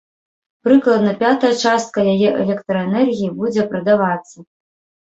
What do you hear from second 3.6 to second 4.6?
прадавацца.